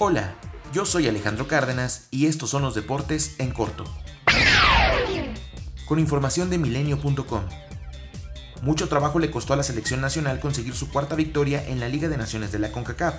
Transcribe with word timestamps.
Hola, 0.00 0.34
yo 0.72 0.84
soy 0.84 1.06
Alejandro 1.08 1.48
Cárdenas 1.48 2.08
y 2.10 2.26
estos 2.26 2.50
son 2.50 2.62
los 2.62 2.74
deportes 2.74 3.34
en 3.38 3.50
corto. 3.50 3.84
Con 5.86 5.98
información 5.98 6.50
de 6.50 6.58
milenio.com. 6.58 7.42
Mucho 8.62 8.88
trabajo 8.88 9.18
le 9.18 9.30
costó 9.30 9.52
a 9.54 9.56
la 9.56 9.62
selección 9.62 10.00
nacional 10.00 10.40
conseguir 10.40 10.74
su 10.74 10.90
cuarta 10.90 11.14
victoria 11.14 11.62
en 11.66 11.80
la 11.80 11.88
Liga 11.88 12.08
de 12.08 12.16
Naciones 12.16 12.52
de 12.52 12.58
la 12.58 12.72
CONCACAF, 12.72 13.14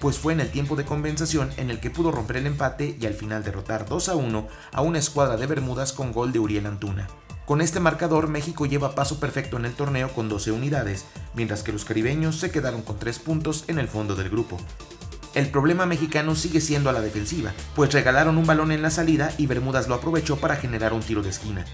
pues 0.00 0.18
fue 0.18 0.32
en 0.32 0.40
el 0.40 0.50
tiempo 0.50 0.76
de 0.76 0.84
compensación 0.84 1.50
en 1.56 1.70
el 1.70 1.80
que 1.80 1.90
pudo 1.90 2.10
romper 2.10 2.38
el 2.38 2.46
empate 2.46 2.96
y 3.00 3.06
al 3.06 3.14
final 3.14 3.42
derrotar 3.42 3.88
2 3.88 4.08
a 4.08 4.14
1 4.14 4.48
a 4.72 4.82
una 4.82 4.98
escuadra 4.98 5.36
de 5.36 5.46
Bermudas 5.46 5.92
con 5.92 6.12
gol 6.12 6.32
de 6.32 6.38
Uriel 6.38 6.66
Antuna. 6.66 7.08
Con 7.46 7.62
este 7.62 7.80
marcador, 7.80 8.28
México 8.28 8.66
lleva 8.66 8.94
paso 8.94 9.18
perfecto 9.18 9.56
en 9.56 9.64
el 9.64 9.72
torneo 9.72 10.12
con 10.12 10.28
12 10.28 10.52
unidades, 10.52 11.06
mientras 11.34 11.62
que 11.62 11.72
los 11.72 11.86
caribeños 11.86 12.36
se 12.36 12.50
quedaron 12.50 12.82
con 12.82 12.98
3 12.98 13.18
puntos 13.20 13.64
en 13.68 13.78
el 13.78 13.88
fondo 13.88 14.14
del 14.14 14.28
grupo. 14.28 14.58
El 15.34 15.50
problema 15.50 15.86
mexicano 15.86 16.34
sigue 16.34 16.60
siendo 16.60 16.90
a 16.90 16.92
la 16.92 17.00
defensiva, 17.00 17.52
pues 17.74 17.92
regalaron 17.92 18.38
un 18.38 18.46
balón 18.46 18.72
en 18.72 18.82
la 18.82 18.90
salida 18.90 19.32
y 19.38 19.46
Bermudas 19.46 19.88
lo 19.88 19.94
aprovechó 19.94 20.36
para 20.36 20.56
generar 20.56 20.92
un 20.92 21.00
tiro 21.00 21.22
de 21.22 21.30
esquina. 21.30 21.64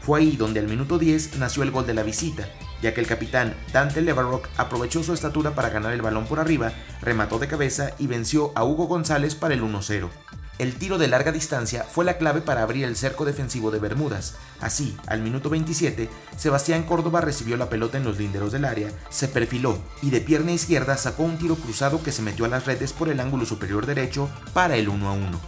Fue 0.00 0.18
ahí 0.18 0.36
donde 0.36 0.58
al 0.58 0.66
minuto 0.66 0.98
10 0.98 1.36
nació 1.36 1.62
el 1.62 1.70
gol 1.70 1.86
de 1.86 1.94
la 1.94 2.02
visita, 2.02 2.48
ya 2.82 2.92
que 2.92 3.00
el 3.00 3.06
capitán 3.06 3.54
Dante 3.72 4.02
Levarock 4.02 4.48
aprovechó 4.58 5.02
su 5.02 5.14
estatura 5.14 5.54
para 5.54 5.70
ganar 5.70 5.92
el 5.92 6.02
balón 6.02 6.26
por 6.26 6.40
arriba, 6.40 6.72
remató 7.00 7.38
de 7.38 7.48
cabeza 7.48 7.92
y 7.98 8.08
venció 8.08 8.52
a 8.54 8.64
Hugo 8.64 8.86
González 8.86 9.34
para 9.34 9.54
el 9.54 9.62
1-0. 9.62 10.10
El 10.58 10.76
tiro 10.76 10.98
de 10.98 11.08
larga 11.08 11.32
distancia 11.32 11.84
fue 11.84 12.04
la 12.04 12.18
clave 12.18 12.42
para 12.42 12.62
abrir 12.62 12.84
el 12.84 12.94
cerco 12.94 13.24
defensivo 13.24 13.70
de 13.70 13.78
Bermudas. 13.78 14.36
Así, 14.60 14.96
al 15.06 15.22
minuto 15.22 15.48
27, 15.48 16.10
Sebastián 16.36 16.82
Córdoba 16.82 17.20
recibió 17.20 17.56
la 17.56 17.70
pelota 17.70 17.96
en 17.96 18.04
los 18.04 18.18
linderos 18.18 18.52
del 18.52 18.66
área, 18.66 18.90
se 19.08 19.28
perfiló 19.28 19.78
y 20.02 20.10
de 20.10 20.20
pierna 20.20 20.52
izquierda 20.52 20.96
sacó 20.98 21.22
un 21.22 21.38
tiro 21.38 21.56
cruzado 21.56 22.02
que 22.02 22.12
se 22.12 22.22
metió 22.22 22.44
a 22.44 22.48
las 22.48 22.66
redes 22.66 22.92
por 22.92 23.08
el 23.08 23.20
ángulo 23.20 23.46
superior 23.46 23.86
derecho 23.86 24.28
para 24.52 24.76
el 24.76 24.88
1 24.88 25.08
a 25.08 25.12
1. 25.12 25.40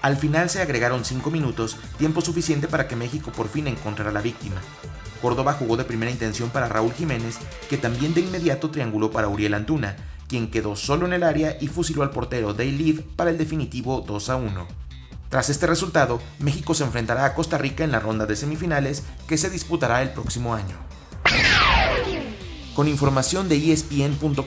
Al 0.00 0.16
final 0.16 0.48
se 0.48 0.62
agregaron 0.62 1.04
5 1.04 1.30
minutos, 1.30 1.76
tiempo 1.98 2.20
suficiente 2.20 2.68
para 2.68 2.86
que 2.86 2.94
México 2.94 3.32
por 3.32 3.48
fin 3.48 3.66
encontrara 3.66 4.12
la 4.12 4.20
víctima. 4.20 4.62
Córdoba 5.16 5.54
jugó 5.54 5.76
de 5.76 5.84
primera 5.84 6.10
intención 6.10 6.50
para 6.50 6.68
Raúl 6.68 6.92
Jiménez, 6.92 7.38
que 7.68 7.78
también 7.78 8.14
de 8.14 8.20
inmediato 8.20 8.70
trianguló 8.70 9.10
para 9.10 9.28
Uriel 9.28 9.54
Antuna, 9.54 9.96
quien 10.28 10.50
quedó 10.50 10.76
solo 10.76 11.06
en 11.06 11.12
el 11.12 11.22
área 11.22 11.56
y 11.60 11.68
fusiló 11.68 12.02
al 12.02 12.10
portero 12.10 12.54
Day 12.54 13.04
para 13.16 13.30
el 13.30 13.38
definitivo 13.38 14.04
2 14.06 14.30
a 14.30 14.36
1. 14.36 14.66
Tras 15.28 15.50
este 15.50 15.66
resultado, 15.66 16.20
México 16.38 16.74
se 16.74 16.84
enfrentará 16.84 17.24
a 17.24 17.34
Costa 17.34 17.58
Rica 17.58 17.84
en 17.84 17.92
la 17.92 18.00
ronda 18.00 18.26
de 18.26 18.36
semifinales 18.36 19.02
que 19.26 19.38
se 19.38 19.50
disputará 19.50 20.02
el 20.02 20.10
próximo 20.10 20.54
año. 20.54 20.76
Con 22.74 22.88
información 22.88 23.48
de 23.48 23.72
espn.com.mx, 23.72 24.40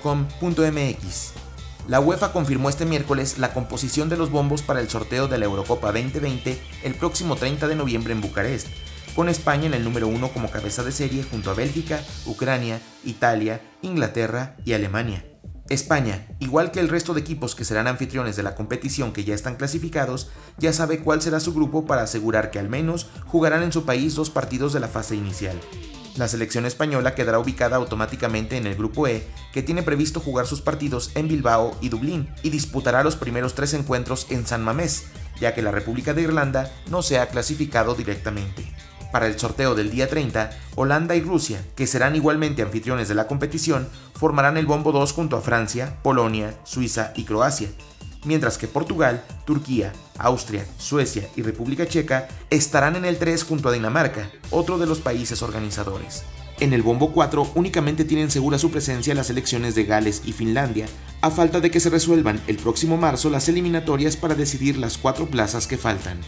la 1.88 2.00
UEFA 2.00 2.32
confirmó 2.32 2.70
este 2.70 2.86
miércoles 2.86 3.40
la 3.40 3.52
composición 3.52 4.10
de 4.10 4.18
los 4.18 4.30
bombos 4.30 4.62
para 4.62 4.80
el 4.80 4.90
sorteo 4.90 5.28
de 5.28 5.40
la 5.40 5.46
Eurocopa 5.46 5.92
2020 5.92 6.62
el 6.84 6.94
próximo 6.94 7.36
30 7.36 7.68
de 7.68 7.76
noviembre 7.76 8.14
en 8.14 8.22
Bucarest, 8.22 8.68
con 9.16 9.30
España 9.30 9.66
en 9.66 9.74
el 9.74 9.84
número 9.84 10.08
1 10.08 10.30
como 10.30 10.52
cabeza 10.52 10.84
de 10.84 10.92
serie 10.92 11.24
junto 11.24 11.52
a 11.52 11.54
Bélgica, 11.54 12.02
Ucrania, 12.26 12.82
Italia, 13.04 13.62
Inglaterra 13.82 14.56
y 14.66 14.74
Alemania. 14.74 15.26
España, 15.70 16.28
igual 16.40 16.72
que 16.72 16.80
el 16.80 16.90
resto 16.90 17.14
de 17.14 17.22
equipos 17.22 17.54
que 17.54 17.64
serán 17.64 17.88
anfitriones 17.88 18.36
de 18.36 18.44
la 18.44 18.56
competición 18.56 19.14
que 19.14 19.24
ya 19.24 19.36
están 19.36 19.56
clasificados, 19.56 20.30
ya 20.58 20.74
sabe 20.74 21.00
cuál 21.00 21.22
será 21.22 21.40
su 21.40 21.54
grupo 21.54 21.86
para 21.86 22.02
asegurar 22.02 22.50
que 22.50 22.58
al 22.58 22.70
menos 22.70 23.08
jugarán 23.28 23.62
en 23.62 23.72
su 23.72 23.86
país 23.86 24.16
dos 24.16 24.32
partidos 24.32 24.74
de 24.74 24.80
la 24.80 24.88
fase 24.88 25.16
inicial. 25.16 25.60
La 26.18 26.28
selección 26.28 26.66
española 26.66 27.14
quedará 27.14 27.40
ubicada 27.40 27.78
automáticamente 27.78 28.58
en 28.58 28.66
el 28.66 28.76
grupo 28.76 29.08
E, 29.08 29.28
que 29.54 29.62
tiene 29.62 29.84
previsto 29.84 30.20
jugar 30.20 30.48
sus 30.48 30.62
partidos 30.62 31.12
en 31.16 31.28
Bilbao 31.28 31.78
y 31.82 31.90
Dublín, 31.90 32.30
y 32.42 32.50
disputará 32.50 33.04
los 33.04 33.16
primeros 33.16 33.54
tres 33.54 33.74
encuentros 33.74 34.28
en 34.32 34.46
San 34.48 34.64
Mamés, 34.64 35.06
ya 35.40 35.54
que 35.54 35.62
la 35.62 35.72
República 35.72 36.14
de 36.14 36.24
Irlanda 36.24 36.72
no 36.90 37.04
se 37.04 37.20
ha 37.20 37.28
clasificado 37.28 37.94
directamente. 37.94 38.68
Para 39.12 39.26
el 39.26 39.40
sorteo 39.40 39.74
del 39.74 39.90
día 39.90 40.08
30, 40.08 40.52
Holanda 40.76 41.16
y 41.16 41.22
Rusia, 41.22 41.66
que 41.76 41.88
serán 41.88 42.16
igualmente 42.16 42.62
anfitriones 42.62 43.08
de 43.08 43.16
la 43.16 43.28
competición, 43.28 43.88
formarán 44.14 44.58
el 44.58 44.68
bombo 44.68 44.92
2 44.92 45.14
junto 45.14 45.36
a 45.36 45.42
Francia, 45.42 45.98
Polonia, 46.04 46.54
Suiza 46.64 47.12
y 47.16 47.24
Croacia, 47.24 47.70
mientras 48.24 48.58
que 48.58 48.68
Portugal, 48.68 49.24
Turquía, 49.46 49.94
Austria, 50.20 50.66
Suecia 50.78 51.28
y 51.36 51.42
República 51.42 51.88
Checa 51.88 52.28
estarán 52.52 52.96
en 52.96 53.06
el 53.06 53.18
3 53.18 53.44
junto 53.44 53.70
a 53.70 53.72
Dinamarca, 53.72 54.30
otro 54.52 54.78
de 54.78 54.86
los 54.86 55.00
países 55.00 55.42
organizadores. 55.42 56.24
En 56.60 56.74
el 56.74 56.84
bombo 56.84 57.14
4 57.14 57.54
únicamente 57.56 58.04
tienen 58.04 58.30
segura 58.30 58.60
su 58.60 58.70
presencia 58.70 59.16
las 59.16 59.30
elecciones 59.30 59.76
de 59.76 59.86
Gales 59.86 60.22
y 60.26 60.34
Finlandia, 60.34 60.88
a 61.22 61.32
falta 61.32 61.62
de 61.62 61.72
que 61.72 61.80
se 61.80 61.90
resuelvan 61.90 62.42
el 62.48 62.58
próximo 62.58 62.98
marzo 62.98 63.30
las 63.30 63.50
eliminatorias 63.50 64.18
para 64.18 64.36
decidir 64.36 64.78
las 64.78 64.98
cuatro 64.98 65.26
plazas 65.28 65.68
que 65.68 65.78
faltan 65.78 66.20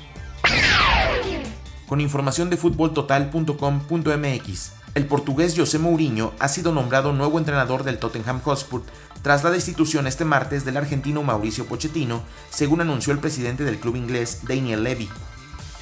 con 1.91 1.99
información 1.99 2.49
de 2.49 2.55
futboltotal.com.mx. 2.55 4.71
El 4.95 5.05
portugués 5.07 5.53
José 5.57 5.77
Mourinho 5.77 6.31
ha 6.39 6.47
sido 6.47 6.71
nombrado 6.71 7.11
nuevo 7.11 7.37
entrenador 7.37 7.83
del 7.83 7.97
Tottenham 7.97 8.39
Hotspur 8.39 8.83
tras 9.21 9.43
la 9.43 9.51
destitución 9.51 10.07
este 10.07 10.23
martes 10.23 10.63
del 10.63 10.77
argentino 10.77 11.21
Mauricio 11.21 11.65
Pochettino, 11.65 12.23
según 12.49 12.79
anunció 12.79 13.11
el 13.11 13.19
presidente 13.19 13.65
del 13.65 13.77
club 13.77 13.97
inglés 13.97 14.43
Daniel 14.47 14.85
Levy. 14.85 15.09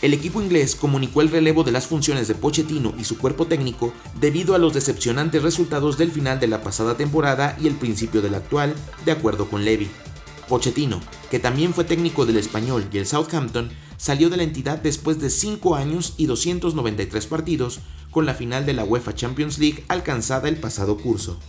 El 0.02 0.16
equipo 0.16 0.42
inglés 0.42 0.76
comunicó 0.76 1.22
el 1.22 1.30
relevo 1.30 1.64
de 1.64 1.74
las 1.74 1.86
funciones 1.86 2.28
de 2.28 2.34
Pochettino 2.34 2.92
y 2.98 3.04
su 3.04 3.20
cuerpo 3.20 3.46
técnico 3.46 3.94
debido 4.20 4.56
a 4.56 4.58
los 4.58 4.74
decepcionantes 4.74 5.44
resultados 5.44 6.00
del 6.00 6.12
final 6.12 6.40
de 6.40 6.48
la 6.48 6.64
pasada 6.64 6.98
temporada 6.98 7.56
y 7.62 7.68
el 7.68 7.76
principio 7.76 8.24
de 8.24 8.32
la 8.32 8.38
actual, 8.38 8.74
de 9.06 9.12
acuerdo 9.12 9.48
con 9.48 9.64
Levy. 9.64 9.92
Pochettino, 10.50 11.00
que 11.32 11.40
también 11.40 11.74
fue 11.74 11.86
técnico 11.86 12.26
del 12.26 12.38
Español 12.38 12.90
y 12.92 12.98
el 12.98 13.08
Southampton, 13.08 13.72
salió 13.96 14.30
de 14.30 14.38
la 14.38 14.44
entidad 14.44 14.80
después 14.80 15.22
de 15.22 15.30
5 15.30 15.76
años 15.76 16.16
y 16.18 16.26
293 16.26 17.28
partidos, 17.28 17.80
con 18.12 18.26
la 18.26 18.34
final 18.34 18.66
de 18.66 18.74
la 18.74 18.84
UEFA 18.84 19.14
Champions 19.14 19.60
League 19.60 19.86
alcanzada 19.88 20.50
el 20.50 20.58
pasado 20.58 20.98
curso. 20.98 21.40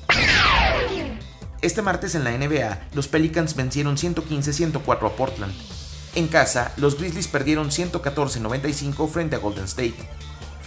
Este 1.62 1.82
martes 1.82 2.14
en 2.14 2.24
la 2.24 2.36
NBA, 2.36 2.88
los 2.94 3.08
Pelicans 3.08 3.56
vencieron 3.56 3.96
115-104 3.96 5.06
a 5.06 5.16
Portland. 5.16 5.52
En 6.14 6.26
casa, 6.28 6.72
los 6.76 6.98
Grizzlies 6.98 7.28
perdieron 7.28 7.70
114-95 7.70 9.08
frente 9.08 9.36
a 9.36 9.38
Golden 9.38 9.64
State. 9.64 9.94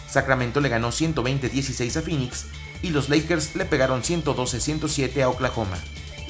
Sacramento 0.07 0.61
le 0.61 0.69
ganó 0.69 0.89
120-16 0.89 1.97
a 1.97 2.01
Phoenix 2.01 2.45
y 2.81 2.89
los 2.89 3.09
Lakers 3.09 3.55
le 3.55 3.65
pegaron 3.65 4.03
112-107 4.03 5.21
a 5.21 5.29
Oklahoma. 5.29 5.77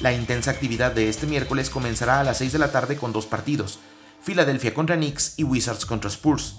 La 0.00 0.12
intensa 0.12 0.50
actividad 0.50 0.92
de 0.92 1.08
este 1.08 1.26
miércoles 1.26 1.70
comenzará 1.70 2.20
a 2.20 2.24
las 2.24 2.38
6 2.38 2.52
de 2.52 2.58
la 2.58 2.72
tarde 2.72 2.96
con 2.96 3.12
dos 3.12 3.26
partidos, 3.26 3.78
Philadelphia 4.24 4.74
contra 4.74 4.96
Knicks 4.96 5.34
y 5.38 5.44
Wizards 5.44 5.86
contra 5.86 6.10
Spurs. 6.10 6.56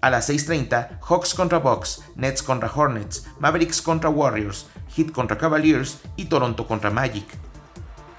A 0.00 0.10
las 0.10 0.30
6.30, 0.30 1.00
Hawks 1.00 1.34
contra 1.34 1.58
Bucks, 1.58 2.02
Nets 2.14 2.42
contra 2.42 2.70
Hornets, 2.72 3.26
Mavericks 3.40 3.82
contra 3.82 4.08
Warriors, 4.08 4.66
Heat 4.96 5.10
contra 5.10 5.36
Cavaliers 5.36 5.98
y 6.16 6.26
Toronto 6.26 6.68
contra 6.68 6.90
Magic. 6.90 7.26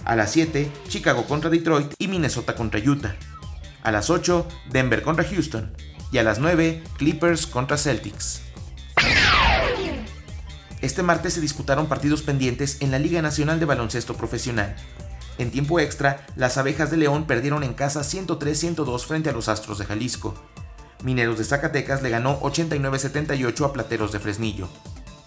A 0.04 0.16
las 0.18 0.32
7, 0.32 0.70
Chicago 0.90 1.26
contra 1.26 1.50
Detroit 1.50 1.94
y 1.98 2.10
Minnesota 2.10 2.56
contra 2.56 2.82
Utah. 2.82 3.16
A 3.82 3.92
las 3.92 4.10
8, 4.10 4.46
Denver 4.70 5.02
contra 5.02 5.24
Houston. 5.24 5.74
Y 6.12 6.18
a 6.18 6.24
las 6.24 6.40
9, 6.40 6.84
Clippers 6.98 7.48
contra 7.48 7.78
Celtics. 7.78 8.42
Este 10.82 11.04
martes 11.04 11.34
se 11.34 11.42
disputaron 11.42 11.88
partidos 11.88 12.22
pendientes 12.22 12.78
en 12.80 12.92
la 12.92 13.00
Liga 13.00 13.22
Nacional 13.22 13.60
de 13.60 13.66
Baloncesto 13.66 14.16
Profesional. 14.16 14.78
En 15.38 15.52
tiempo 15.52 15.80
extra, 15.80 16.26
las 16.38 16.58
abejas 16.58 16.90
de 16.90 16.98
León 16.98 17.26
perdieron 17.28 17.64
en 17.64 17.74
casa 17.74 18.02
103-102 18.02 19.06
frente 19.06 19.30
a 19.30 19.34
los 19.34 19.50
Astros 19.50 19.78
de 19.78 19.86
Jalisco. 19.86 20.36
Mineros 21.04 21.38
de 21.38 21.44
Zacatecas 21.44 22.02
le 22.02 22.10
ganó 22.10 22.40
89-78 22.42 23.66
a 23.66 23.74
Plateros 23.74 24.14
de 24.14 24.20
Fresnillo. 24.20 24.70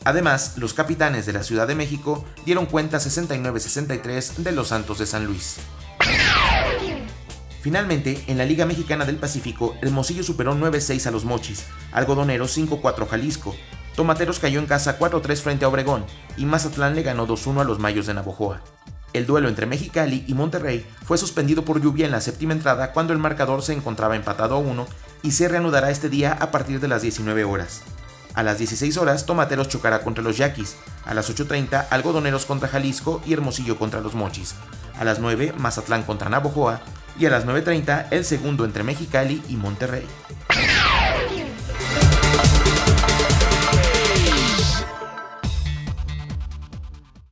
Además, 0.04 0.54
los 0.56 0.72
capitanes 0.72 1.26
de 1.26 1.34
la 1.34 1.42
Ciudad 1.42 1.68
de 1.68 1.74
México 1.74 2.24
dieron 2.46 2.64
cuenta 2.64 2.98
69-63 2.98 4.36
de 4.36 4.52
los 4.52 4.68
Santos 4.68 4.98
de 4.98 5.06
San 5.06 5.26
Luis. 5.26 5.58
Finalmente, 7.60 8.24
en 8.26 8.38
la 8.38 8.44
Liga 8.44 8.66
Mexicana 8.66 9.04
del 9.04 9.16
Pacífico, 9.16 9.76
Hermosillo 9.82 10.24
superó 10.24 10.54
9-6 10.56 11.06
a 11.06 11.10
los 11.10 11.24
Mochis, 11.24 11.64
Algodoneros 11.92 12.56
5-4 12.58 13.06
Jalisco, 13.06 13.54
Tomateros 13.96 14.38
cayó 14.38 14.58
en 14.58 14.66
casa 14.66 14.98
4-3 14.98 15.36
frente 15.36 15.64
a 15.64 15.68
Obregón 15.68 16.04
y 16.36 16.46
Mazatlán 16.46 16.94
le 16.94 17.02
ganó 17.02 17.26
2-1 17.26 17.60
a 17.60 17.64
los 17.64 17.78
Mayos 17.78 18.06
de 18.06 18.14
Navojoa. 18.14 18.62
El 19.12 19.26
duelo 19.26 19.48
entre 19.48 19.66
Mexicali 19.66 20.24
y 20.26 20.32
Monterrey 20.32 20.86
fue 21.04 21.18
suspendido 21.18 21.64
por 21.64 21.82
lluvia 21.82 22.06
en 22.06 22.12
la 22.12 22.22
séptima 22.22 22.54
entrada 22.54 22.92
cuando 22.92 23.12
el 23.12 23.18
marcador 23.18 23.62
se 23.62 23.74
encontraba 23.74 24.16
empatado 24.16 24.54
a 24.54 24.58
1 24.58 24.86
y 25.22 25.32
se 25.32 25.48
reanudará 25.48 25.90
este 25.90 26.08
día 26.08 26.32
a 26.40 26.50
partir 26.50 26.80
de 26.80 26.88
las 26.88 27.02
19 27.02 27.44
horas. 27.44 27.82
A 28.34 28.42
las 28.42 28.56
16 28.56 28.96
horas, 28.96 29.26
Tomateros 29.26 29.68
chocará 29.68 30.00
contra 30.00 30.24
los 30.24 30.38
Yaquis. 30.38 30.76
A 31.04 31.12
las 31.12 31.30
8.30, 31.30 31.88
Algodoneros 31.90 32.46
contra 32.46 32.68
Jalisco 32.68 33.20
y 33.26 33.34
Hermosillo 33.34 33.78
contra 33.78 34.00
los 34.00 34.14
Mochis. 34.14 34.54
A 34.98 35.04
las 35.04 35.18
9, 35.18 35.52
Mazatlán 35.58 36.02
contra 36.04 36.30
Navojoa. 36.30 36.80
Y 37.18 37.26
a 37.26 37.30
las 37.30 37.44
9.30, 37.44 38.06
el 38.10 38.24
segundo 38.24 38.64
entre 38.64 38.84
Mexicali 38.84 39.42
y 39.50 39.56
Monterrey. 39.56 40.06